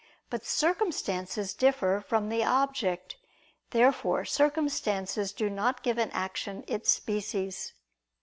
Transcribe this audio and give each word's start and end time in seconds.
But 0.31 0.43
circumstances 0.43 1.53
differ 1.53 2.03
from 2.07 2.29
the 2.29 2.43
object. 2.43 3.17
Therefore 3.69 4.25
circumstances 4.25 5.31
do 5.31 5.47
not 5.47 5.83
give 5.83 5.99
an 5.99 6.09
action 6.09 6.63
its 6.67 6.91
species. 6.91 7.73